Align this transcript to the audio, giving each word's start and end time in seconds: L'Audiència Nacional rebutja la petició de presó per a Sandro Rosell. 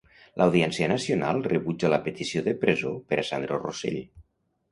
L'Audiència 0.41 0.87
Nacional 0.91 1.41
rebutja 1.49 1.91
la 1.93 2.01
petició 2.07 2.43
de 2.47 2.55
presó 2.63 2.93
per 3.11 3.19
a 3.25 3.29
Sandro 3.31 3.63
Rosell. 3.67 4.01